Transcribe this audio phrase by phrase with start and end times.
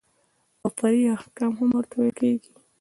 [0.63, 2.51] او فرعي احکام هم ورته ويل کېږي.